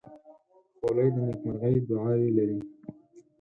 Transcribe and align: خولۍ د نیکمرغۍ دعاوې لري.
خولۍ 0.79 1.07
د 1.13 1.17
نیکمرغۍ 1.27 1.75
دعاوې 1.87 2.29
لري. 2.37 2.59